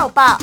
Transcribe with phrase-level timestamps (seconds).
[0.00, 0.38] 报报。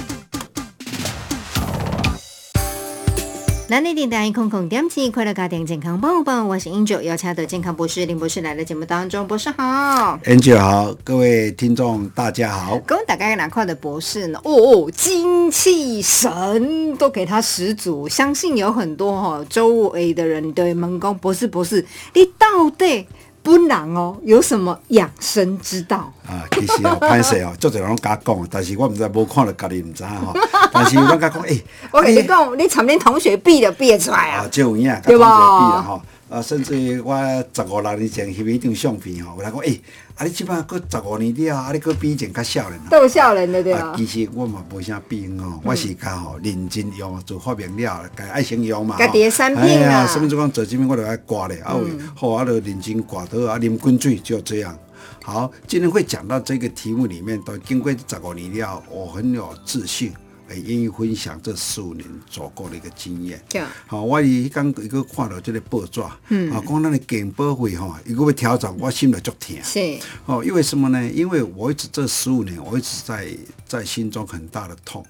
[3.69, 12.77] 南内电台空空点起，快乐家庭健康抱抱，我是 Angel，邀请的健康博士林博士来到节目当中，博士好，Angel 好，各位听众大家好。
[12.85, 14.39] 跟我大概哪块的博士呢？
[14.43, 21.83] 哦，精气神都给他十足，相信有很多哈周围的人对问讲博士博士，
[22.13, 23.07] 你到底？
[23.47, 26.43] 不难哦，有什么养生之道啊？
[26.51, 30.33] 其实哦， 歹势哦，做侪人甲讲，但是我毋知无看了家己毋知哈。
[30.73, 36.01] 但是我甲讲，诶，我跟你讲，你参恁同学比就比出来啊，就有影，对吧？
[36.29, 37.15] 啊，甚至于我
[37.53, 39.79] 十五六年前翕一张相片吼，有人讲，诶，
[40.15, 43.93] 啊，你即摆佫十五年了，啊，你佫比以前较少年都少年的对啊。
[43.95, 48.97] 其实我嘛无啥变哦，我是较吼认真用做发明了，家爱先用嘛。
[48.97, 50.05] 家己的产品啊。
[50.05, 51.75] 什么就讲做这边我就爱挂咧，啊，
[52.13, 54.77] 好，我就认真挂倒啊，啉滚水就这样。
[55.23, 60.11] 好，今天会讲到这个题目里面，都经过十五年了，我很有自信。
[60.49, 63.41] 哎，愿意分享这十五年走过的一个经验。
[63.85, 69.57] 好，我伊刚一个看到这个报纸，嗯，啊，讲咱的健保费哈，一个要调整，我心里足疼。
[69.63, 71.09] 是，哦，因为什么呢？
[71.11, 73.27] 因为我一直这十五年，我一直在
[73.67, 75.05] 在心中很大的痛。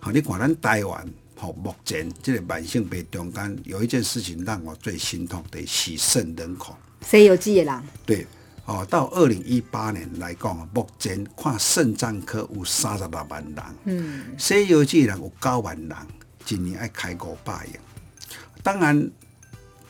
[0.00, 6.76] 好，你看咱台湾，好，目前这个慢性病中间有一件事情让我最心痛的，洗肾人口。
[7.06, 7.82] 谁有记的人。
[8.04, 8.26] 对。
[8.64, 15.96] 哦，到二零一八年来讲，目前看肾脏科有三十六万人，嗯，西游记人有九万人，
[16.48, 17.70] 一年爱开五百亿。
[18.62, 19.10] 当然，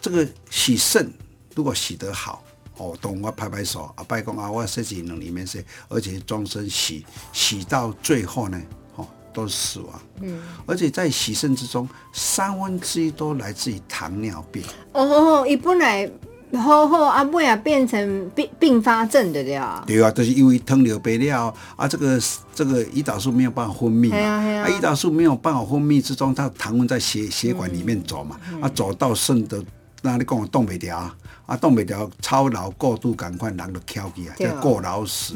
[0.01, 1.13] 这个洗肾
[1.55, 2.43] 如果洗得好，
[2.79, 8.59] 哦，同我拍拍手，啊，拜公啊，我十几能里面是，而且终身洗，洗到最后呢，
[8.97, 14.65] 哦，都是死亡，嗯，而且在洗肾之中，三分之一都来自于糖尿病。
[14.93, 16.11] 哦，一本来。
[16.59, 19.83] 好好啊，尾啊变成并并发症的了。
[19.87, 22.21] 对啊，就是因为糖尿病了啊，这个
[22.55, 29.63] 这个胰岛素没有办法分泌嘛，啊，胰岛素没有办法分泌之中，它糖分在血血管里面走嘛，啊，走到肾的，
[30.03, 31.15] 那你讲动不了，
[31.47, 35.35] 啊，动不了，超劳过度赶快人都翘起啊，叫过劳死。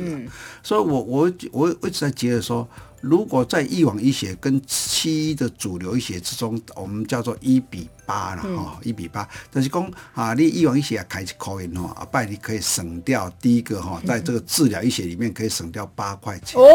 [0.63, 2.69] 所以我我我一直在觉得说。
[3.09, 9.29] 如果在一往医学跟西医的主流医学之中，我们叫做一比八了哈，一比八。
[9.51, 16.61] 但是讲啊，你一往医学开始考验哈，啊拜你可以省掉第一个哈，在这个治疗医学里面可以省掉八块钱。
[16.61, 16.67] 哦。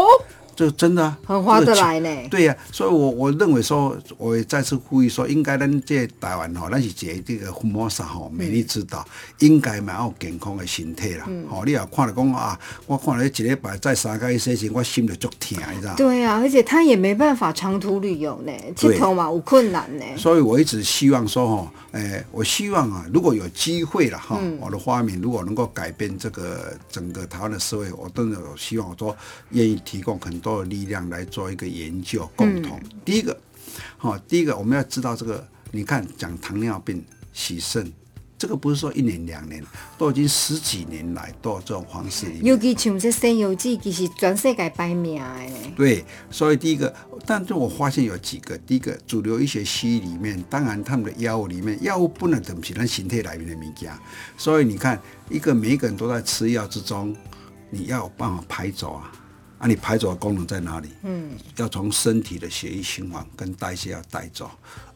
[0.56, 2.09] 就真的很划得来呢。
[2.29, 9.06] 对呀，所以，我我认为说，我也再次呼吁说，应该咱这台湾吼，咱是一个这个福摩萨吼，美丽之岛，
[9.39, 11.28] 应该蛮有健康的身体啦。
[11.50, 20.06] 哦，你也看了讲啊，我看了一礼拜再三个一些时，我心就足疼，你知道对啊，而且他也没办法长途旅游呢，去头嘛有困难呢。
[20.18, 29.16] 所以我一直希望说哈，诶，我希望啊，如果有机会了哈，我的发明如果能够改变这个整个台湾的社会，我都有希望，我说
[29.51, 30.52] 愿意提供很多。
[30.59, 32.78] 的力量来做一个研究，共同。
[33.06, 33.40] 第一个，
[33.97, 37.90] 好，第一个我们要知道这个，你看讲糖尿病、洗肾，
[38.38, 39.63] 这个不是说一年两年，
[39.97, 42.28] 都已经十几年来都有这种方式。
[42.41, 45.72] 尤其像这西游记，其实全世界排名的。
[45.78, 46.94] 对，所以第一个，
[47.25, 53.90] 但是我发现有几个，第一个主流医学西医里面，当然他们的药物里面，药物不能等于咱形态来源的物件，
[54.38, 57.16] 所以你看，一个每一个人都在吃药之中，
[57.69, 59.12] 你要有办法排走啊。
[59.62, 60.90] 啊，你排走的功能在哪里？
[61.04, 64.50] 嗯，要从身体的血液循环跟代谢要带走，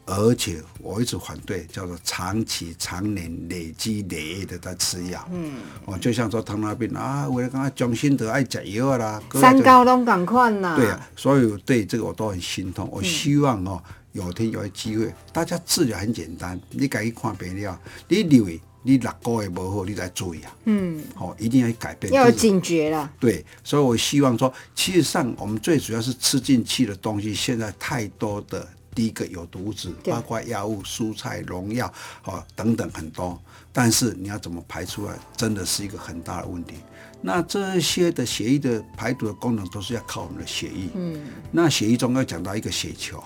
[0.04, 5.24] 而且我一直反对叫做长期、常年累积累月的在吃药。
[5.30, 10.74] 嗯，哦，就像说糖尿病啊，为了刚刚中心得爱吃药啦，三高都赶快啦。
[10.74, 12.88] 对啊，所以对这个我都很心痛。
[12.90, 18.60] 我希望哦，有天有机会，大家治疗很简单，你该去看病了，你留意。
[18.86, 20.56] 你六个月不好，你再注意啊。
[20.66, 22.12] 嗯，好，一定要改变。
[22.12, 23.10] 要警觉了。
[23.18, 31.92] 对，所以我希望说，其实上我们最主要是吃进去的东西，现在太多的，第一个有毒质，包括药物、蔬菜、农药，
[32.26, 33.36] 哦等等很多。
[33.72, 36.74] 但是你要怎么排出来，真的是一个很大的问题。
[37.20, 40.88] 那这些的血液的排毒的功能，都是要靠我们的血液。
[40.94, 43.20] 嗯，那血液中要讲到一个血球。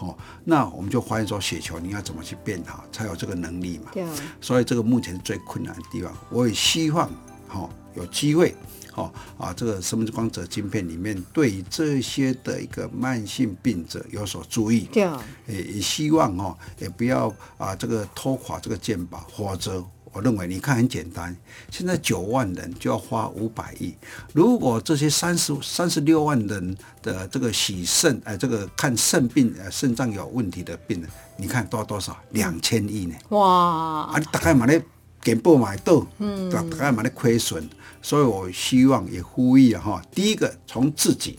[0.00, 3.90] 哦，那我们就发现说，雪球你要怎么去变好，才有这个能力嘛？
[3.92, 4.04] 对。
[4.40, 6.12] 所以这个目前是最困难的地方。
[6.30, 7.10] 我也希望，
[7.46, 8.54] 哈，有机会，
[8.92, 14.88] 哈啊，这个生命之光者晶片里面，对于这些的一个慢性病者有所注意。
[14.92, 15.02] 对。
[15.46, 19.84] 也也希望哦，也不要啊，这个拖垮这个健保，或者。
[20.12, 21.36] 我认为，你看很简单，
[21.70, 23.94] 现在九万人就要花五百亿。
[24.32, 32.16] 如果这些三十三十六万人的这个洗肾，哎，这个看肾病，呃，肾脏有问题的病人，你看多多少？
[32.30, 33.14] 两千亿呢？
[33.28, 34.10] 哇！
[34.12, 34.84] 啊，大概买咧
[35.22, 37.68] 给不买到，嗯，大概买咧亏损。
[38.02, 41.38] 所以我希望也呼吁啊，哈，第一个从自己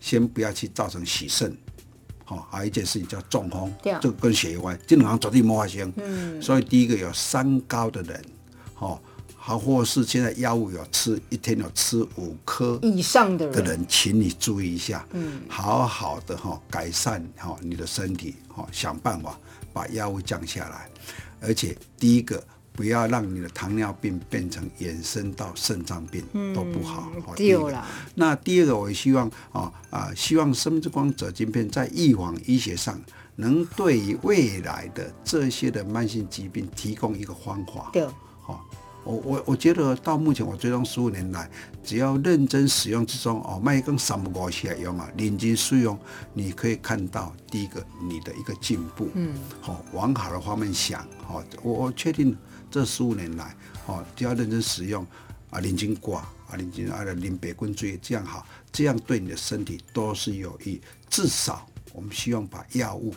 [0.00, 1.54] 先不要去造成洗肾。
[2.30, 5.92] 哦，还有一件事情叫中风，对这个跟血有关，这两样绝对没发生。
[5.96, 8.24] 嗯，所以第一个有三高的人，
[8.78, 8.98] 哦，
[9.36, 19.38] 好，或是现在药物有吃一天有吃五颗以上的的人，请你注意一下，嗯，好好的哈，改善哈你的身体，哈，想办法
[19.72, 20.88] 把药物降下来，
[21.40, 22.42] 而且第一个。
[22.80, 26.24] 不要让你的糖尿病变成延伸到肾脏病
[26.54, 27.12] 都不好。
[27.36, 27.86] 丢了。
[28.14, 32.98] 那第二个，我也希望啊啊，希望生之光者晶片在预防医学上，
[33.36, 37.90] 能对于未来的这些的慢性疾病提供一个方法。
[37.92, 38.06] 对。
[38.40, 38.64] 好，
[39.04, 41.50] 我我我觉得到目前我追踪十五年来，
[41.82, 45.98] 只要认真使用之中哦，卖跟三不五起来用啊，认真使用，
[46.32, 49.08] 你可以看到第一个你的一个进步。
[49.14, 49.34] 嗯。
[49.60, 51.06] 好，往好的方面想。
[51.26, 52.36] 好，我我确定。
[52.72, 53.52] 这十五年来，
[53.86, 55.04] 哦，只要认真使用
[55.50, 60.80] 啊，林金挂啊，林金啊，林白棍锥，这样好，这样对你的身体都是有益。
[61.08, 63.12] 至少我们希望把药物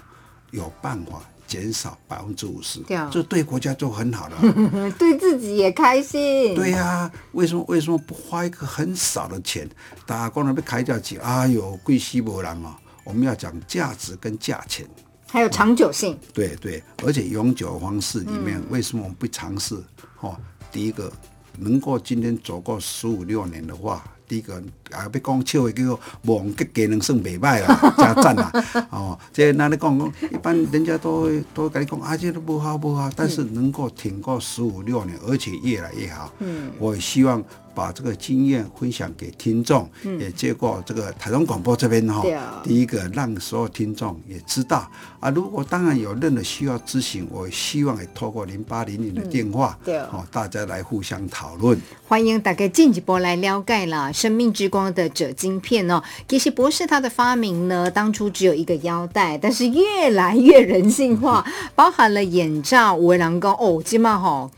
[0.49, 1.21] 有办法
[1.53, 2.79] 减少百分之五十，
[3.11, 4.37] 这对国家就很好了，
[4.97, 6.55] 对自己也开心。
[6.55, 9.69] 对呀，为什么为什么不花一个很少的钱，
[10.07, 11.17] 打工人被开掉去？
[11.17, 12.73] 哎呦，贵西伯人哦，
[13.03, 14.83] 我们要讲价值跟价钱。
[15.27, 19.75] 还有长久性，对对，而且永久方式里面，为什么我们不尝试？
[20.21, 20.35] 哦，
[20.71, 21.13] 第一个
[21.59, 24.03] 能够今天走过十五六年的话。
[24.33, 24.55] 第一个
[24.89, 28.51] 啊，要讲笑的叫做望吉技能算袂歹啦， 加赞啦。
[28.89, 36.31] 哦，这那你讲讲，一般人家都都跟你讲啊，这都不好不好，但是能够挺过十五六年，而且越来越好。
[36.39, 39.89] 嗯，我希望把这个经验分享给听众，
[40.19, 42.23] 也接过这个台中广播这边哈。
[42.63, 44.89] 第一个让所有听众也知道
[45.19, 51.79] 啊，如果当然有任何需要咨询，我希望也透过零八零零的电话，对，哦，大家来互相讨论。
[52.07, 54.11] 欢迎大家进一步来了解啦。
[54.11, 64.49] 生命之光的锗晶片哦，其实博士他的发明呢，当初只有一个腰带，但是越来越人性化， 包含了眼罩、围栏钩哦，今嘛哈。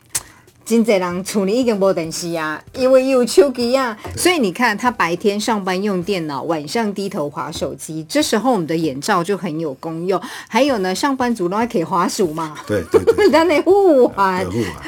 [0.65, 10.19] 真济人处理已经无电视啊，因为有手机啊，所以你看他白天上班用电脑，晚上低头划手机，这时候我们的眼罩就很有功用。
[10.50, 14.44] 还有呢，上班族都还可以滑鼠嘛，对对对，咱的护环，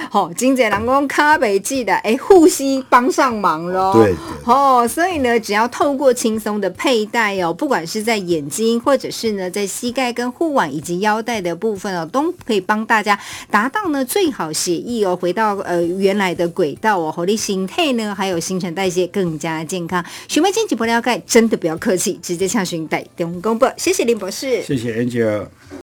[0.10, 4.16] 好，真济人讲卡北记的，哎，护膝帮上忙喽，对，
[4.46, 13.20] 哦，所以呢，只要透过轻松的佩戴哦，不管是在眼睛，或者是呢在膝盖跟护腕以及腰带的部分哦，都可以帮大家
[13.52, 15.67] 达到呢最好协议哦，回到。
[15.68, 20.04] 呃，原来的轨道哦，活力心态呢，还有新陈代谢更加健康。
[20.30, 23.68] 询问经济不了解，真的不要客气，直接向询代电公布。
[23.76, 25.46] 谢谢林博士，谢谢 Angel。